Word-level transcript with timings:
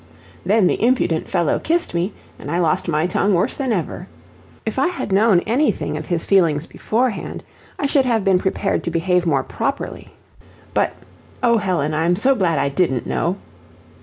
Then 0.43 0.65
the 0.65 0.81
impudent 0.83 1.29
fellow 1.29 1.59
kissed 1.59 1.93
me, 1.93 2.11
and 2.39 2.49
I 2.49 2.57
lost 2.57 2.87
my 2.87 3.05
tongue 3.05 3.35
worse 3.35 3.55
than 3.55 3.71
ever. 3.71 4.07
If 4.65 4.79
I 4.79 4.87
had 4.87 5.11
known 5.11 5.41
anything 5.41 5.95
of 5.95 6.07
his 6.07 6.25
feelings 6.25 6.65
beforehand, 6.65 7.43
I 7.77 7.85
should 7.85 8.05
have 8.05 8.23
been 8.23 8.39
prepared 8.39 8.81
to 8.85 8.89
behave 8.89 9.27
more 9.27 9.43
properly; 9.43 10.11
but 10.73 10.93
O 11.43 11.57
Helen, 11.57 11.93
I'm 11.93 12.15
so 12.15 12.33
glad 12.33 12.57
I 12.57 12.67
DIDN'T 12.69 13.05
know! 13.05 13.37